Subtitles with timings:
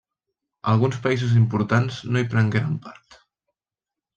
[0.71, 3.21] Alguns països importants no hi prengueren part.